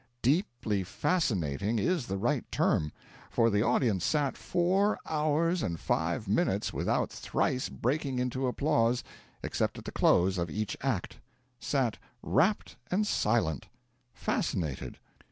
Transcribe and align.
'Deeply 0.23 0.83
fascinating' 0.83 1.77
is 1.77 2.07
the 2.07 2.17
right 2.17 2.51
term: 2.51 2.91
for 3.29 3.51
the 3.51 3.61
audience 3.61 4.03
sat 4.03 4.35
four 4.35 4.97
hours 5.05 5.61
and 5.61 5.79
five 5.79 6.27
minutes 6.27 6.73
without 6.73 7.11
thrice 7.11 7.69
breaking 7.69 8.17
into 8.17 8.47
applause, 8.47 9.03
except 9.43 9.77
at 9.77 9.85
the 9.85 9.91
close 9.91 10.39
of 10.39 10.49
each 10.49 10.75
act; 10.81 11.19
sat 11.59 11.99
rapt 12.23 12.77
and 12.89 13.05
silent 13.05 13.67
fascinated. 14.11 14.97